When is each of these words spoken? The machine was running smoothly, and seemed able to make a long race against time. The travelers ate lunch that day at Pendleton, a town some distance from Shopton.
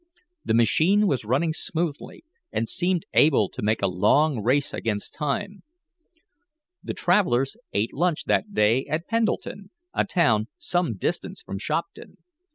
The 0.43 0.55
machine 0.55 1.05
was 1.05 1.23
running 1.25 1.53
smoothly, 1.53 2.25
and 2.51 2.67
seemed 2.67 3.05
able 3.13 3.49
to 3.49 3.61
make 3.61 3.83
a 3.83 3.87
long 3.87 4.39
race 4.41 4.73
against 4.73 5.13
time. 5.13 5.61
The 6.83 6.95
travelers 6.95 7.55
ate 7.71 7.93
lunch 7.93 8.23
that 8.25 8.51
day 8.51 8.87
at 8.87 9.05
Pendleton, 9.07 9.69
a 9.93 10.03
town 10.03 10.47
some 10.57 10.97
distance 10.97 11.43
from 11.43 11.59
Shopton. 11.59 12.17